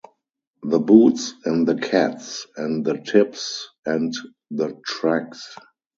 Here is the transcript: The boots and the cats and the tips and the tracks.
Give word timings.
The 0.63 0.79
boots 0.79 1.35
and 1.45 1.67
the 1.67 1.75
cats 1.75 2.47
and 2.57 2.83
the 2.83 2.97
tips 3.05 3.69
and 3.85 4.11
the 4.49 4.81
tracks. 4.83 5.55